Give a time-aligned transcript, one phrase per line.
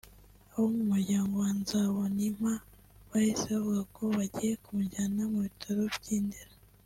[0.53, 2.53] Abo mu muryango wa Nzabonimpa
[3.09, 6.53] bahise bavuga ko bagiye ku mujyana mu bitaro by’Indera